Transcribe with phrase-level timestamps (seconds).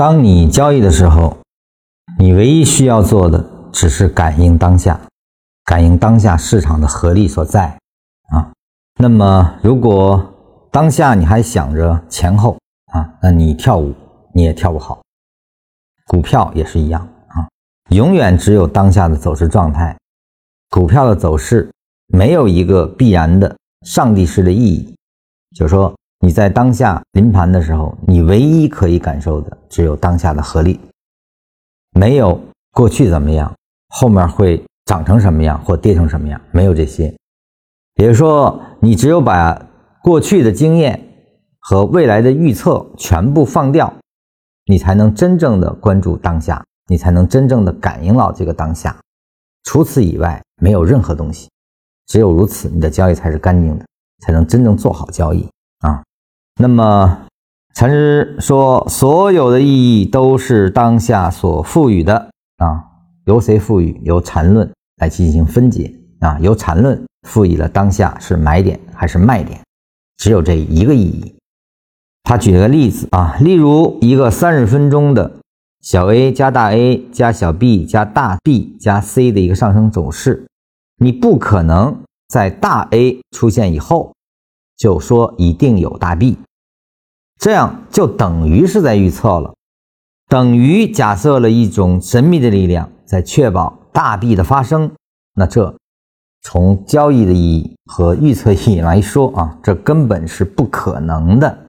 [0.00, 1.36] 当你交易的时候，
[2.18, 4.98] 你唯一需要做的只是感应当下，
[5.62, 7.66] 感应当下市场的合力所在
[8.30, 8.50] 啊。
[8.98, 10.32] 那么，如果
[10.72, 12.56] 当下你还想着前后
[12.94, 13.94] 啊，那你跳舞
[14.32, 15.02] 你也跳不好。
[16.06, 17.46] 股票也是一样啊，
[17.90, 19.94] 永远只有当下的走势状态。
[20.70, 21.70] 股票的走势
[22.06, 23.54] 没有一个必然的
[23.84, 24.96] 上帝式的意义，
[25.54, 30.78] 就是说你在当下临盘的时候，你唯一可以感受的只有当下的合力，
[31.92, 32.38] 没有
[32.72, 33.50] 过去怎么样，
[33.88, 37.06] 后面会涨成什么样或跌成什么样，没有这些。
[37.94, 39.66] 也就是说，你只有把
[40.02, 41.02] 过去的经验
[41.58, 43.92] 和未来的预测全部放掉，
[44.66, 48.94] 你才能真正的关注当下，你才能真正的感应到这个当下。
[49.64, 51.48] 除此以外，没有任何东西。
[52.06, 53.86] 只有如此，你的交易才是干净的，
[54.20, 55.48] 才能真正做好交易。
[56.56, 57.26] 那么，
[57.74, 62.84] 禅师说，所有的意义都是当下所赋予的啊。
[63.26, 64.00] 由谁赋予？
[64.04, 66.38] 由禅论来进行分解啊。
[66.40, 69.60] 由禅论赋予了当下是买点还是卖点，
[70.16, 71.34] 只有这一个意义。
[72.24, 75.38] 他举了个例子啊，例如一个三十分钟的。
[75.82, 80.46] 小 a 加大 A 加小 b 加大 B 加 C 的一个上升走势，
[80.98, 84.12] 你不可能在大 A 出现以后
[84.80, 86.38] 就说一定有大 B，
[87.38, 89.54] 这样就等于是在预测了，
[90.26, 94.90] 等于假设了一种神秘的力量在确保大 B 的发生。
[95.34, 95.76] 那这
[96.40, 101.66] 从交易的意义和预测意义来说啊，这根本是不可能的。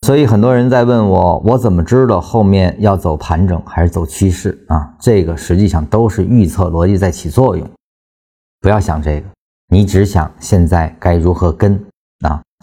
[0.00, 4.92] 所以很多人在问我，我怎么知道后面要走盘整还是走趋势啊？
[4.98, 7.64] 这个实际上都是预测逻辑在起作用。
[8.60, 9.28] 不要想这个，
[9.68, 11.80] 你只想现在该如何跟？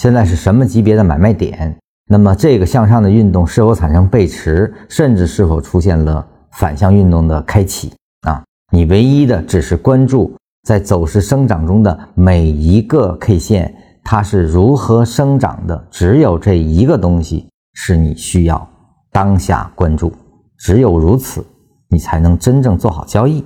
[0.00, 1.76] 现在是什么级别的买卖点？
[2.08, 7.92] 那么这个向上的运动是否产生背驰，甚至是否出现了反向运动的开启
[8.26, 8.42] 啊？
[8.72, 13.74] 你唯一的只是关注在走势生长中的每一个 K 线。
[14.04, 15.86] 它是如何生长的？
[15.88, 18.68] 只有这一个东西是你需要
[19.12, 20.12] 当下关注，
[20.58, 21.46] 只有如此，
[21.88, 23.44] 你才能真正做好交易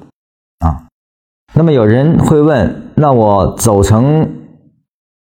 [0.60, 0.86] 啊。
[1.52, 4.26] 那么有人会问：那我走成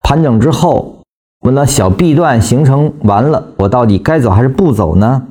[0.04, 0.95] 盘整之后，
[1.42, 5.28] 我那小 B 段形成完了，我到底该走还是不走呢？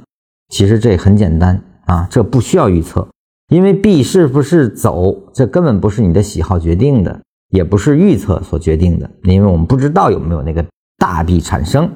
[0.49, 3.09] 其实这很简单啊，这不需要预测，
[3.49, 7.21] 因为 B 是不是走，这根本不是你的喜好决定的。
[7.51, 10.65] 也不是预测所决定的，因为我们不知道有没有那个
[10.99, 11.89] 大 B 产生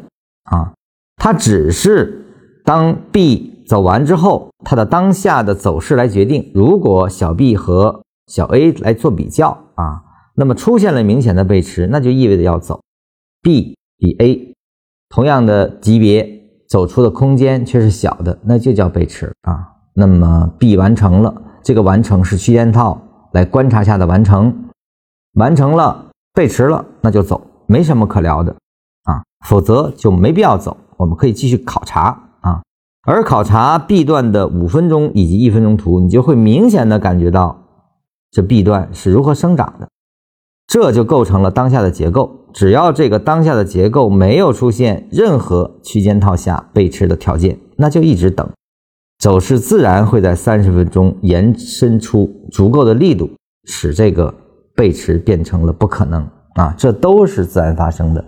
[0.45, 0.73] 啊，
[1.17, 2.25] 它只是
[2.65, 6.53] 当 B 走完之后，它的当下的走势来决定。
[6.55, 10.05] 如果小 b 和小 a 来做比较啊，
[10.37, 12.81] 那么出现了明显的背驰，那就意味着要走。
[13.43, 14.55] b 比 a
[15.09, 16.27] 同样的级别
[16.69, 19.67] 走出的空间却是小的，那就叫背驰啊。
[19.95, 23.01] 那么 b 完成了，这个完成是区间套
[23.33, 24.65] 来观察下的完成。
[25.35, 28.51] 完成了背驰了，那就走，没什么可聊的
[29.05, 30.77] 啊，否则就没必要走。
[30.97, 32.63] 我们可以继续考察啊，
[33.07, 37.57] 而考察 B 段的五分钟以及一分钟图，你就会明显的感觉到
[38.33, 39.89] 这 B 段是如何生长的，
[40.69, 42.47] 这就构成了当下的结构。
[42.53, 48.49] 只要这个当下的结构没有出现任何区间套下背驰的条件，那就一直等，
[49.19, 53.29] 走势自然会在三十分钟延伸出足够的力度，
[53.65, 54.33] 使这个。
[54.79, 56.25] 背驰变成了不可能
[56.55, 56.73] 啊！
[56.79, 58.25] 这都是自然发生的，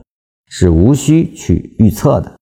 [0.49, 2.40] 是无需去预测的。